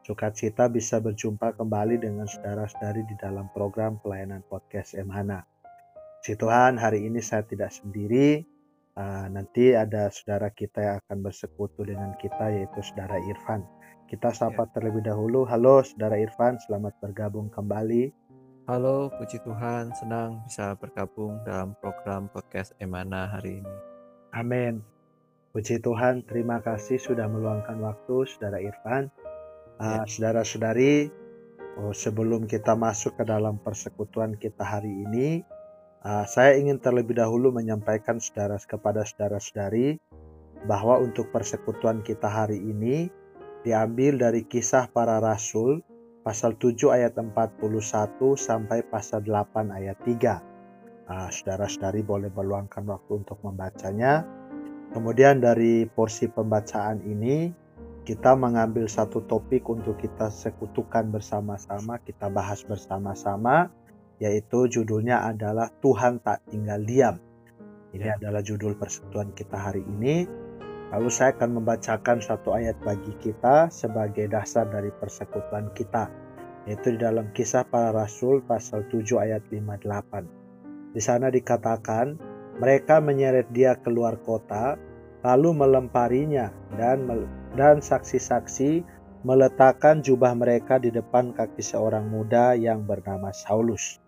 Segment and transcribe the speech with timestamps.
[0.00, 5.44] Sukacita bisa berjumpa kembali dengan saudara-saudari di dalam program pelayanan podcast Emhana.
[6.24, 8.40] Si Tuhan, hari ini saya tidak sendiri.
[8.96, 13.60] Uh, nanti ada saudara kita yang akan bersekutu dengan kita yaitu saudara Irfan.
[14.08, 14.72] Kita sapa ya.
[14.72, 15.44] terlebih dahulu.
[15.44, 18.08] Halo saudara Irfan, selamat bergabung kembali.
[18.72, 23.76] Halo, puji Tuhan, senang bisa bergabung dalam program podcast Emana hari ini.
[24.32, 24.80] Amin.
[25.52, 29.12] Puji Tuhan, terima kasih sudah meluangkan waktu saudara Irfan
[29.80, 31.08] uh, saudara-saudari,
[31.80, 35.40] oh, sebelum kita masuk ke dalam persekutuan kita hari ini,
[36.04, 39.96] uh, saya ingin terlebih dahulu menyampaikan saudara kepada saudara-saudari
[40.68, 43.08] bahwa untuk persekutuan kita hari ini
[43.64, 45.80] diambil dari kisah para rasul
[46.20, 47.64] pasal 7 ayat 41
[48.36, 51.10] sampai pasal 8 ayat 3.
[51.10, 54.22] Uh, saudara-saudari boleh meluangkan waktu untuk membacanya.
[54.90, 57.59] Kemudian dari porsi pembacaan ini
[58.10, 63.70] kita mengambil satu topik untuk kita sekutukan bersama-sama, kita bahas bersama-sama,
[64.18, 67.22] yaitu judulnya adalah Tuhan tak tinggal diam.
[67.94, 68.18] Ini ya.
[68.18, 70.26] adalah judul persekutuan kita hari ini.
[70.90, 76.10] Lalu saya akan membacakan satu ayat bagi kita sebagai dasar dari persekutuan kita,
[76.66, 80.98] yaitu di dalam kisah para rasul pasal 7 ayat 58.
[80.98, 82.18] Di sana dikatakan,
[82.58, 84.74] mereka menyeret dia keluar kota,
[85.22, 87.06] lalu melemparinya dan
[87.58, 88.84] dan saksi-saksi
[89.20, 94.00] meletakkan jubah mereka di depan kaki seorang muda yang bernama Saulus.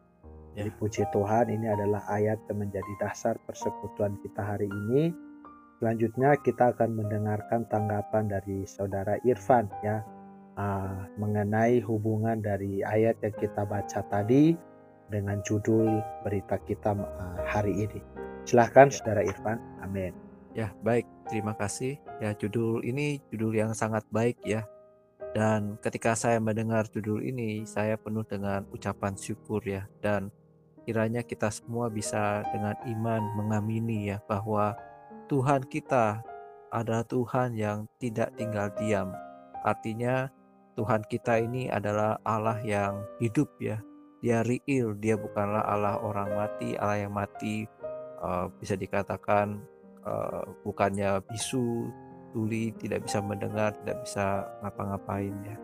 [0.53, 0.65] Ya.
[0.65, 5.13] Jadi puji Tuhan ini adalah ayat yang menjadi dasar persekutuan kita hari ini.
[5.81, 10.01] Selanjutnya kita akan mendengarkan tanggapan dari saudara Irfan ya
[10.57, 14.55] uh, mengenai hubungan dari ayat yang kita baca tadi
[15.11, 18.01] dengan judul berita kita uh, hari ini.
[18.47, 18.95] Silahkan ya.
[18.97, 19.59] saudara Irfan.
[19.83, 20.32] Amin.
[20.53, 21.09] Ya, baik.
[21.33, 21.97] Terima kasih.
[22.21, 24.69] Ya, judul ini judul yang sangat baik ya.
[25.33, 29.89] Dan ketika saya mendengar judul ini, saya penuh dengan ucapan syukur ya.
[30.05, 30.29] Dan
[30.85, 34.77] kiranya kita semua bisa dengan iman mengamini ya bahwa
[35.33, 36.21] Tuhan kita
[36.69, 39.09] adalah Tuhan yang tidak tinggal diam.
[39.65, 40.29] Artinya
[40.77, 43.81] Tuhan kita ini adalah Allah yang hidup ya.
[44.21, 47.67] Dia real, dia bukanlah Allah orang mati, Allah yang mati
[48.23, 49.61] uh, bisa dikatakan
[50.07, 51.91] uh, bukannya bisu,
[52.33, 55.57] tuli, tidak bisa mendengar, tidak bisa ngapa-ngapain ya.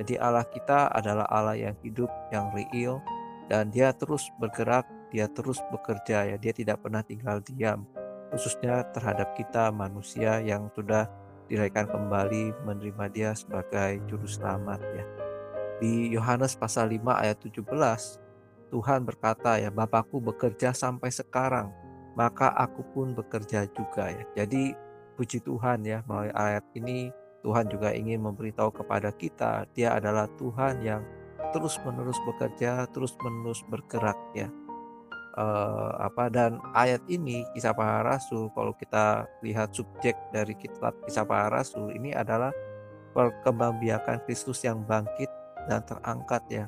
[0.00, 3.04] Jadi Allah kita adalah Allah yang hidup, yang real,
[3.52, 7.84] dan dia terus bergerak, dia terus bekerja ya, dia tidak pernah tinggal diam.
[8.32, 11.04] Khususnya terhadap kita manusia yang sudah
[11.52, 15.04] dilahirkan kembali menerima dia sebagai juru selamat ya.
[15.82, 17.60] Di Yohanes pasal 5 ayat 17,
[18.72, 21.81] Tuhan berkata ya, Bapakku bekerja sampai sekarang
[22.14, 24.24] maka aku pun bekerja juga ya.
[24.44, 24.76] Jadi
[25.16, 27.12] puji Tuhan ya melalui ayat ini
[27.42, 31.02] Tuhan juga ingin memberitahu kepada kita dia adalah Tuhan yang
[31.52, 34.48] terus-menerus bekerja, terus-menerus bergerak ya.
[35.32, 41.24] Uh, apa dan ayat ini kisah para rasul kalau kita lihat subjek dari kitab kisah
[41.24, 42.52] para rasul ini adalah
[43.16, 45.32] perkembangbiakan Kristus yang bangkit
[45.72, 46.64] dan terangkat ya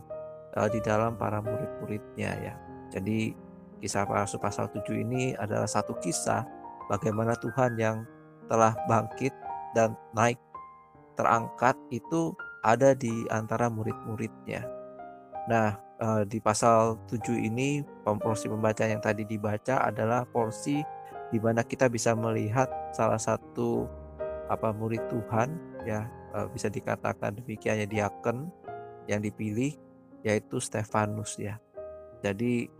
[0.56, 2.54] uh, di dalam para murid-muridnya ya.
[2.88, 3.36] Jadi
[3.82, 6.46] Kisah Rasul pasal 7 ini adalah satu kisah
[6.88, 8.06] bagaimana Tuhan yang
[8.46, 9.32] telah bangkit
[9.72, 10.38] dan naik
[11.14, 12.34] terangkat itu
[12.64, 14.64] ada di antara murid-muridnya.
[15.46, 20.80] Nah, eh, di pasal 7 ini porsi pembacaan yang tadi dibaca adalah porsi
[21.28, 23.88] di mana kita bisa melihat salah satu
[24.48, 25.56] apa murid Tuhan
[25.88, 28.48] ya eh, bisa dikatakan demikian ya diaken
[29.08, 29.76] yang dipilih
[30.24, 31.60] yaitu Stefanus ya.
[32.24, 32.72] Jadi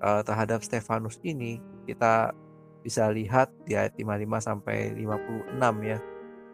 [0.00, 2.32] uh, terhadap Stefanus ini kita
[2.80, 5.98] bisa lihat di ayat 55 sampai 56 ya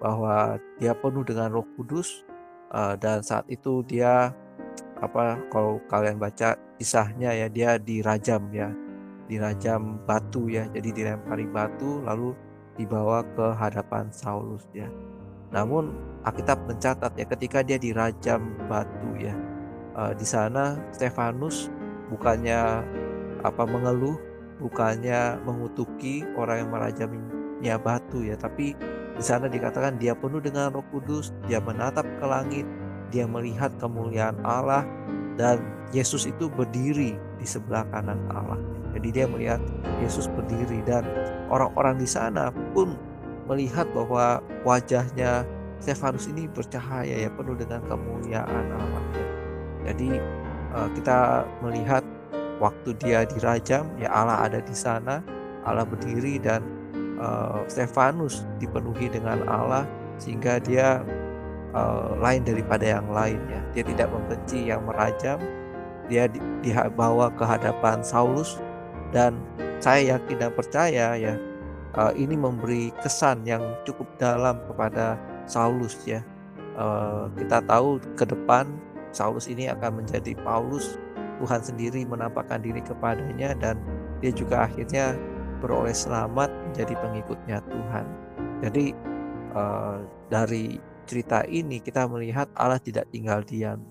[0.03, 2.27] bahwa dia penuh dengan Roh Kudus
[2.75, 4.35] uh, dan saat itu dia
[4.99, 8.73] apa kalau kalian baca kisahnya ya dia dirajam ya
[9.29, 12.33] dirajam batu ya jadi dilempari batu lalu
[12.77, 14.87] dibawa ke hadapan Saulus ya.
[15.51, 15.97] Namun
[16.27, 19.33] Alkitab mencatat ya ketika dia dirajam batu ya
[19.97, 21.73] uh, di sana Stefanus
[22.13, 22.85] bukannya
[23.47, 24.19] apa mengeluh
[24.59, 28.75] bukannya mengutuki orang yang merajaminya batu ya tapi
[29.17, 32.67] di sana dikatakan dia penuh dengan Roh Kudus dia menatap ke langit
[33.11, 34.83] dia melihat kemuliaan Allah
[35.37, 35.61] dan
[35.95, 38.59] Yesus itu berdiri di sebelah kanan Allah.
[38.97, 39.61] Jadi dia melihat
[40.01, 41.05] Yesus berdiri dan
[41.53, 42.97] orang-orang di sana pun
[43.47, 45.45] melihat bahwa wajahnya
[45.77, 49.05] Stefanus ini bercahaya ya penuh dengan kemuliaan Allah.
[49.85, 50.17] Jadi
[50.73, 52.03] eh, kita melihat
[52.63, 55.21] waktu dia dirajam ya Allah ada di sana,
[55.67, 56.63] Allah berdiri dan
[57.21, 59.85] uh, Stefanus dipenuhi dengan Allah
[60.17, 61.05] sehingga dia
[61.77, 63.61] uh, lain daripada yang lainnya.
[63.77, 65.41] Dia tidak membenci yang merajam,
[66.09, 66.31] dia
[66.63, 68.61] dibawa ke hadapan Saulus
[69.13, 69.37] dan
[69.83, 71.35] saya yakin dan percaya ya
[71.97, 76.23] uh, ini memberi kesan yang cukup dalam kepada Saulus ya.
[76.77, 78.69] Uh, kita tahu ke depan
[79.11, 81.01] Saulus ini akan menjadi Paulus.
[81.37, 83.77] Tuhan sendiri menampakkan diri kepadanya dan
[84.25, 85.17] dia juga akhirnya
[85.61, 88.07] beroleh selamat menjadi pengikutnya Tuhan.
[88.65, 88.85] Jadi
[89.53, 90.01] uh,
[90.33, 93.85] dari cerita ini kita melihat Allah tidak tinggal diam.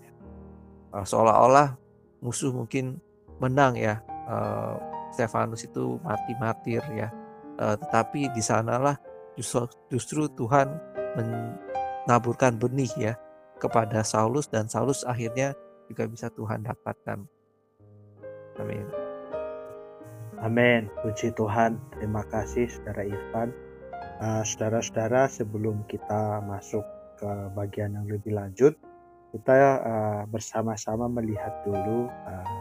[0.93, 1.77] Uh, seolah-olah
[2.21, 2.97] musuh mungkin
[3.37, 4.01] menang ya.
[4.25, 4.77] Uh,
[5.13, 7.13] Stefanus itu mati martir ya.
[7.55, 8.99] Uh, tetapi di sanalah
[9.39, 10.75] justru, justru Tuhan
[11.15, 13.13] menaburkan benih ya
[13.61, 15.55] kepada Saulus dan Saulus akhirnya
[15.87, 17.34] juga bisa Tuhan dapatkan.
[18.59, 18.85] Amin.
[20.39, 20.87] Amin.
[21.01, 21.79] Puji Tuhan.
[21.95, 23.49] Terima kasih Saudara Irfan.
[24.15, 26.83] Uh, saudara-saudara, sebelum kita masuk
[27.19, 28.73] ke bagian yang lebih lanjut,
[29.35, 29.53] kita
[29.83, 32.59] uh, bersama-sama melihat dulu uh,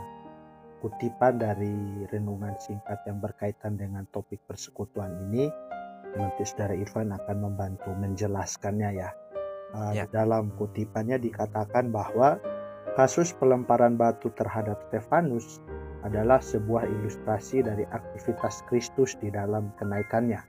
[0.83, 5.47] kutipan dari renungan singkat yang berkaitan dengan topik persekutuan ini.
[6.15, 9.11] Nanti Saudara Irfan akan membantu menjelaskannya ya.
[9.75, 10.07] Uh, ya.
[10.11, 12.39] Dalam kutipannya dikatakan bahwa
[12.95, 15.59] kasus pelemparan batu terhadap Stefanus
[16.05, 20.41] adalah sebuah ilustrasi dari aktivitas Kristus di dalam kenaikannya.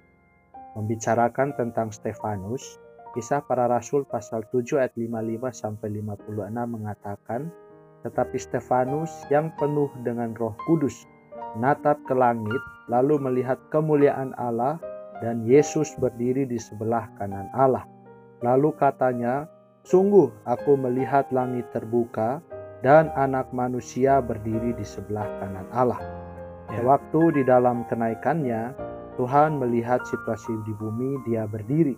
[0.75, 2.79] Membicarakan tentang Stefanus,
[3.15, 7.47] Kisah para Rasul pasal 7 ayat 55 sampai 56 mengatakan,
[8.03, 11.07] tetapi Stefanus yang penuh dengan Roh Kudus
[11.55, 12.59] menatap ke langit
[12.91, 14.77] lalu melihat kemuliaan Allah
[15.23, 17.87] dan Yesus berdiri di sebelah kanan Allah.
[18.43, 19.47] Lalu katanya,
[19.87, 22.43] "Sungguh aku melihat langit terbuka
[22.85, 25.97] dan anak manusia berdiri di sebelah kanan Allah.
[26.69, 26.85] Ya.
[26.85, 28.77] Waktu di dalam kenaikannya,
[29.17, 31.97] Tuhan melihat situasi di bumi, dia berdiri.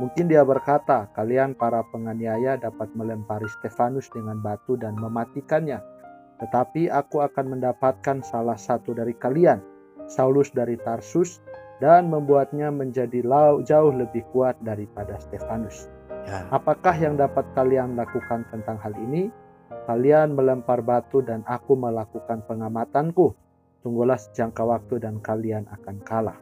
[0.00, 5.84] Mungkin dia berkata, kalian para penganiaya dapat melempari Stefanus dengan batu dan mematikannya.
[6.40, 9.60] Tetapi aku akan mendapatkan salah satu dari kalian,
[10.08, 11.44] Saulus dari Tarsus,
[11.84, 13.20] dan membuatnya menjadi
[13.68, 15.92] jauh lebih kuat daripada Stefanus.
[16.24, 16.48] Ya.
[16.48, 19.28] Apakah yang dapat kalian lakukan tentang hal ini?
[19.82, 23.34] Kalian melempar batu dan aku melakukan pengamatanku.
[23.82, 26.38] Tunggulah sejangka waktu dan kalian akan kalah.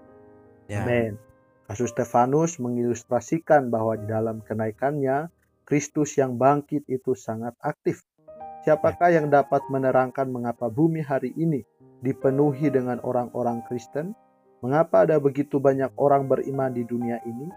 [0.69, 0.85] Ya.
[0.85, 1.17] Amin.
[1.65, 5.33] Kasus Stefanus mengilustrasikan bahwa di dalam kenaikannya,
[5.65, 8.03] Kristus yang bangkit itu sangat aktif.
[8.67, 9.23] Siapakah ya.
[9.23, 11.65] yang dapat menerangkan mengapa bumi hari ini
[12.05, 14.13] dipenuhi dengan orang-orang Kristen?
[14.61, 17.49] Mengapa ada begitu banyak orang beriman di dunia ini?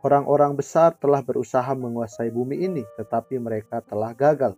[0.00, 4.56] Orang-orang besar telah berusaha menguasai bumi ini, tetapi mereka telah gagal.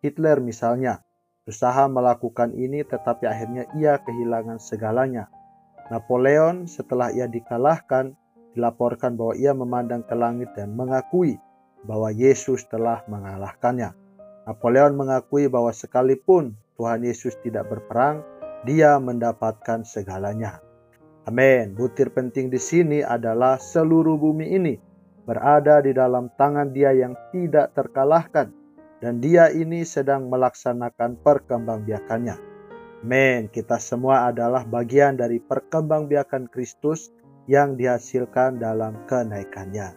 [0.00, 1.04] Hitler misalnya,
[1.44, 5.28] berusaha melakukan ini tetapi akhirnya ia kehilangan segalanya.
[5.92, 8.16] Napoleon setelah ia dikalahkan
[8.56, 11.36] dilaporkan bahwa ia memandang ke langit dan mengakui
[11.84, 13.92] bahwa Yesus telah mengalahkannya.
[14.48, 18.24] Napoleon mengakui bahwa sekalipun Tuhan Yesus tidak berperang,
[18.64, 20.64] dia mendapatkan segalanya.
[21.28, 21.76] Amin.
[21.76, 24.74] Butir penting di sini adalah seluruh bumi ini
[25.28, 28.59] berada di dalam tangan Dia yang tidak terkalahkan
[29.00, 32.36] dan dia ini sedang melaksanakan perkembangbiakannya.
[33.00, 37.08] Men, kita semua adalah bagian dari perkembangbiakan Kristus
[37.48, 39.96] yang dihasilkan dalam kenaikannya.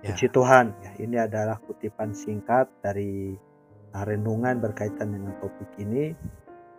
[0.00, 0.16] Ya.
[0.16, 3.36] Puji Tuhan, ya, ini adalah kutipan singkat dari
[3.92, 6.16] uh, renungan berkaitan dengan topik ini.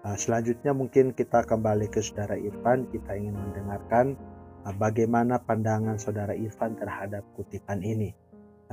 [0.01, 4.17] Uh, selanjutnya mungkin kita kembali ke Saudara Irfan, kita ingin mendengarkan
[4.65, 8.09] uh, bagaimana pandangan Saudara Irfan terhadap kutipan ini.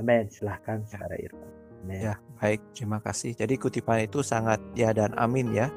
[0.01, 1.58] Amin, silahkan Saudara Irfan.
[1.83, 1.99] Amen.
[1.99, 3.35] Ya, baik, terima kasih.
[3.35, 5.67] Jadi kutipan itu sangat ya dan amin ya.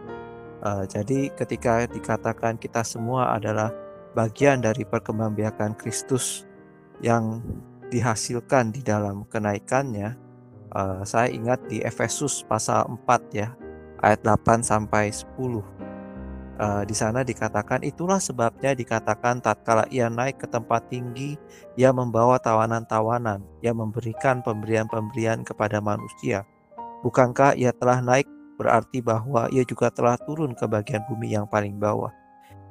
[0.62, 3.74] Uh, jadi ketika dikatakan kita semua adalah
[4.14, 6.46] bagian dari perkembangbiakan Kristus
[7.02, 7.42] yang
[7.90, 10.14] dihasilkan di dalam kenaikannya,
[10.70, 13.50] uh, saya ingat di Efesus pasal 4 ya,
[14.00, 15.82] ayat 8 sampai 10
[16.62, 21.34] uh, di sana dikatakan itulah sebabnya dikatakan tatkala ia naik ke tempat tinggi
[21.74, 23.42] ia membawa tawanan-tawanan.
[23.66, 26.46] Ia memberikan pemberian-pemberian kepada manusia.
[27.02, 28.30] Bukankah ia telah naik?
[28.54, 32.14] Berarti bahwa ia juga telah turun ke bagian bumi yang paling bawah.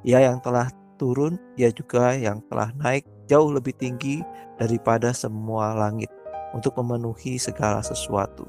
[0.08, 4.22] Ia yang telah turun ia juga yang telah naik jauh lebih tinggi
[4.56, 6.08] daripada semua langit
[6.56, 8.46] untuk memenuhi segala sesuatu.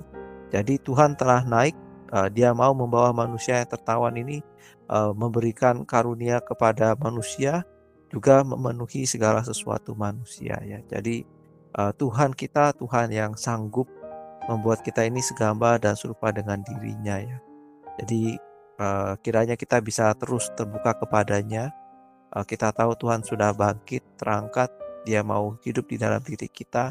[0.53, 1.73] Jadi Tuhan telah naik,
[2.13, 4.45] uh, Dia mau membawa manusia yang tertawan ini
[4.93, 7.65] memberikan karunia kepada manusia,
[8.13, 10.77] juga memenuhi segala sesuatu manusia ya.
[10.85, 11.25] Jadi
[11.73, 13.89] uh, Tuhan kita Tuhan yang sanggup
[14.45, 17.38] membuat kita ini segambar dan serupa dengan dirinya ya.
[17.97, 18.38] Jadi
[18.77, 21.73] uh, kiranya kita bisa terus terbuka kepadanya.
[22.33, 24.73] Kita tahu Tuhan sudah bangkit, terangkat,
[25.05, 26.89] Dia mau hidup di dalam diri kita.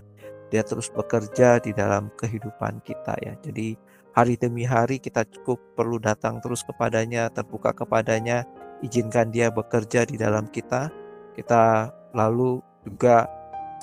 [0.55, 3.35] Dia terus bekerja di dalam kehidupan kita ya.
[3.43, 3.75] Jadi
[4.13, 8.45] hari demi hari kita cukup perlu datang terus kepadanya, terbuka kepadanya,
[8.85, 10.93] izinkan Dia bekerja di dalam kita.
[11.33, 13.25] Kita lalu juga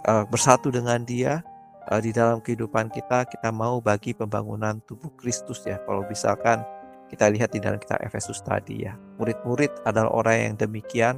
[0.06, 1.42] uh, bersatu dengan Dia
[1.90, 5.82] uh, di dalam kehidupan kita kita mau bagi pembangunan tubuh Kristus ya.
[5.82, 6.62] Kalau misalkan
[7.10, 11.18] kita lihat di dalam kitab Efesus tadi ya, murid-murid adalah orang yang demikian.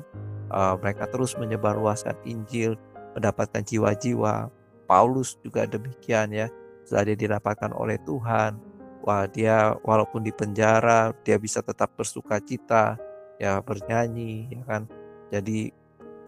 [0.51, 2.79] Uh, mereka terus menyebarluaskan Injil,
[3.15, 4.51] mendapatkan jiwa-jiwa.
[4.87, 6.51] Paulus juga demikian ya.
[6.83, 7.39] Setelah dia
[7.79, 8.59] oleh Tuhan,
[9.05, 12.97] wah dia walaupun di penjara dia bisa tetap bersuka cita,
[13.41, 14.83] ya bernyanyi, ya kan.
[15.31, 15.71] Jadi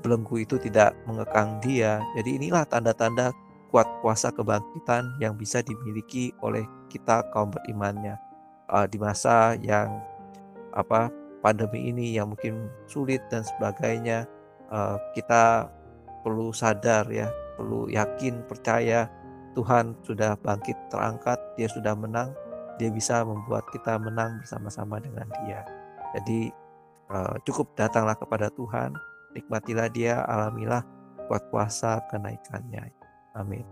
[0.04, 2.04] belenggu itu tidak mengekang dia.
[2.20, 3.32] Jadi inilah tanda-tanda
[3.74, 6.62] kuat kuasa kebangkitan yang bisa dimiliki oleh
[6.94, 8.14] kita kaum berimannya
[8.70, 9.98] uh, di masa yang
[10.78, 11.10] apa
[11.42, 14.30] pandemi ini yang mungkin sulit dan sebagainya
[14.70, 15.74] uh, kita
[16.22, 19.10] perlu sadar ya perlu yakin percaya
[19.58, 22.34] Tuhan sudah bangkit terangkat dia sudah menang
[22.82, 25.62] dia bisa membuat kita menang bersama-sama dengan dia
[26.18, 26.54] jadi
[27.14, 28.94] uh, cukup datanglah kepada Tuhan
[29.34, 30.86] nikmatilah dia alamilah
[31.30, 32.94] kuat kuasa kenaikannya
[33.34, 33.66] Amin.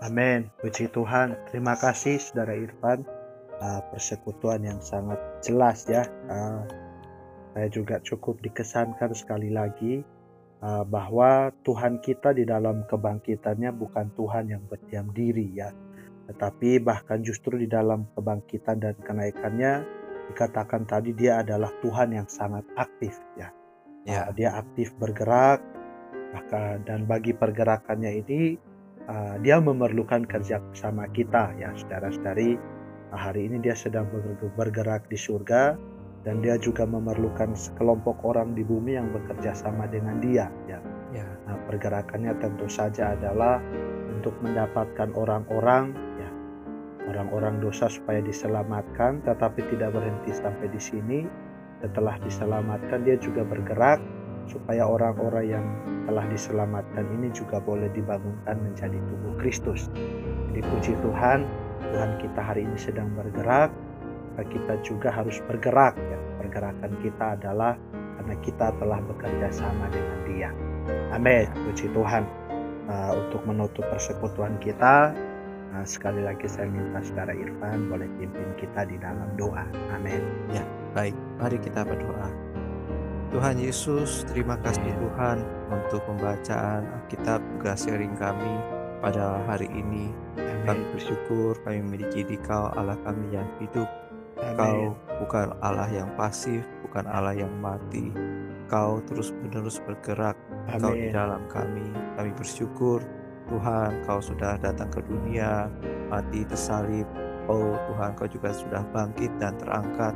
[0.00, 0.48] Amin.
[0.64, 1.36] Puji Tuhan.
[1.52, 3.04] Terima kasih Saudara Irfan.
[3.58, 6.06] Uh, persekutuan yang sangat jelas ya.
[6.30, 6.64] Uh,
[7.52, 10.06] saya juga cukup dikesankan sekali lagi
[10.90, 15.70] bahwa Tuhan kita di dalam kebangkitannya bukan Tuhan yang berdiam diri ya.
[16.28, 19.82] Tetapi bahkan justru di dalam kebangkitan dan kenaikannya
[20.28, 23.48] dikatakan tadi dia adalah Tuhan yang sangat aktif ya.
[24.04, 24.28] ya.
[24.28, 25.64] Uh, dia aktif bergerak,
[26.36, 28.60] maka dan bagi pergerakannya ini
[29.08, 32.60] uh, dia memerlukan kerja sama kita ya saudara-saudari
[33.12, 34.04] uh, hari ini dia sedang
[34.52, 35.80] bergerak di surga
[36.28, 40.76] dan dia juga memerlukan sekelompok orang di bumi yang bekerja sama dengan dia ya,
[41.16, 41.24] ya.
[41.48, 43.62] Nah, pergerakannya tentu saja adalah
[44.12, 46.07] untuk mendapatkan orang-orang
[47.08, 51.18] orang-orang dosa supaya diselamatkan tetapi tidak berhenti sampai di sini
[51.80, 54.02] setelah diselamatkan dia juga bergerak
[54.48, 55.66] supaya orang-orang yang
[56.08, 59.92] telah diselamatkan ini juga boleh dibangunkan menjadi tubuh Kristus.
[60.50, 61.44] Jadi puji Tuhan,
[61.92, 63.68] Tuhan kita hari ini sedang bergerak,
[64.48, 66.18] kita juga harus bergerak ya.
[66.40, 67.76] Pergerakan kita adalah
[68.18, 70.50] karena kita telah bekerja sama dengan Dia.
[71.12, 71.50] Amin.
[71.68, 72.24] Puji Tuhan.
[72.88, 75.12] Uh, untuk menutup persekutuan kita,
[75.74, 79.64] uh, sekali lagi saya minta saudara Irfan boleh pimpin kita di dalam doa.
[79.92, 80.22] Amin.
[80.52, 81.16] Ya, baik.
[81.40, 82.28] Mari kita berdoa.
[83.28, 87.44] Tuhan Yesus, terima kasih Tuhan untuk pembacaan Alkitab
[87.76, 88.56] sharing kami
[89.04, 90.08] pada hari ini.
[90.40, 90.64] Amen.
[90.64, 93.84] Kami bersyukur kami memiliki dikau Allah kami yang hidup.
[94.56, 98.08] Kau bukan Allah yang pasif, bukan Allah yang mati.
[98.70, 100.38] Kau terus-menerus bergerak.
[100.72, 100.80] Amen.
[100.80, 101.84] Kau di dalam kami.
[102.16, 103.04] Kami bersyukur
[103.48, 105.72] Tuhan, Kau sudah datang ke dunia,
[106.12, 107.08] mati tersalib.
[107.48, 110.12] Oh Tuhan, Kau juga sudah bangkit dan terangkat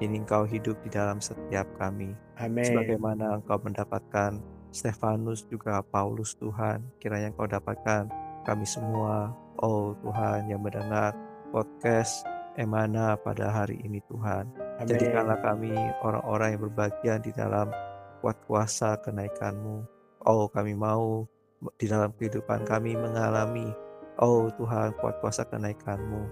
[0.00, 2.16] ini engkau hidup di dalam setiap kami.
[2.40, 2.64] Amin.
[2.64, 4.40] Sebagaimana engkau mendapatkan
[4.72, 8.08] Stefanus juga Paulus Tuhan, kiranya engkau dapatkan
[8.48, 11.12] kami semua, oh Tuhan yang mendengar
[11.52, 12.24] podcast
[12.56, 14.48] Emana pada hari ini Tuhan.
[14.80, 14.88] Amin.
[14.88, 17.68] Jadikanlah kami orang-orang yang berbagian di dalam
[18.24, 19.84] kuat kuasa kenaikanmu.
[20.24, 21.28] Oh kami mau
[21.76, 23.68] di dalam kehidupan kami mengalami
[24.20, 26.22] Oh Tuhan kuat kuasa kenaikanmu.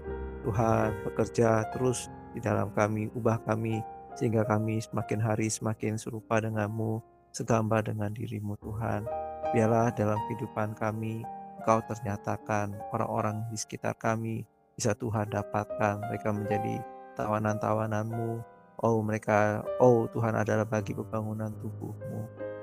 [0.45, 2.05] Tuhan bekerja terus
[2.37, 3.81] di dalam kami, ubah kami,
[4.13, 7.01] sehingga kami semakin hari semakin serupa denganmu,
[7.33, 9.09] segambar dengan dirimu Tuhan.
[9.57, 11.25] Biarlah dalam kehidupan kami,
[11.57, 14.45] Engkau ternyatakan orang-orang di sekitar kami,
[14.77, 16.85] bisa Tuhan dapatkan, mereka menjadi
[17.17, 18.45] tawanan-tawananmu,
[18.79, 22.21] Oh mereka, oh Tuhan adalah bagi pembangunan tubuhmu.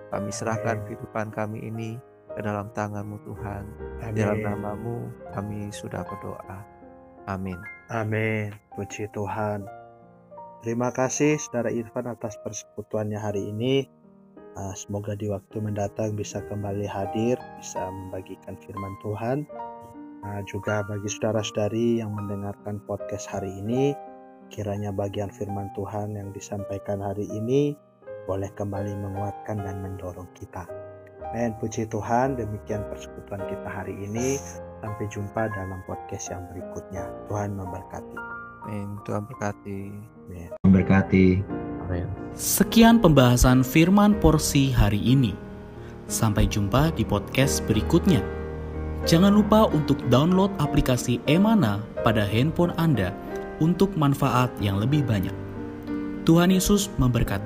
[0.08, 2.00] Kami serahkan kehidupan kami ini
[2.36, 3.64] ke dalam tanganmu Tuhan.
[4.04, 4.20] Amin.
[4.20, 6.60] Dalam namamu kami sudah berdoa.
[7.24, 7.56] Amin.
[7.88, 8.52] Amin.
[8.76, 9.64] Puji Tuhan.
[10.60, 13.88] Terima kasih saudara Irfan atas persekutuannya hari ini.
[14.56, 19.48] Ah, semoga di waktu mendatang bisa kembali hadir, bisa membagikan firman Tuhan.
[20.24, 23.92] Ah, juga bagi saudara-saudari yang mendengarkan podcast hari ini,
[24.48, 27.76] kiranya bagian firman Tuhan yang disampaikan hari ini
[28.26, 30.85] boleh kembali menguatkan dan mendorong kita.
[31.34, 34.38] Men, puji Tuhan, demikian persekutuan kita hari ini.
[34.84, 37.08] Sampai jumpa dalam podcast yang berikutnya.
[37.26, 38.16] Tuhan memberkati.
[38.66, 38.98] Amin.
[39.02, 39.80] Tuhan berkati.
[40.28, 40.48] Amin.
[40.62, 41.26] Memberkati.
[41.86, 42.06] Amin.
[42.36, 45.34] Sekian pembahasan firman porsi hari ini.
[46.06, 48.22] Sampai jumpa di podcast berikutnya.
[49.06, 53.10] Jangan lupa untuk download aplikasi Emana pada handphone Anda
[53.58, 55.34] untuk manfaat yang lebih banyak.
[56.26, 57.44] Tuhan Yesus memberkati.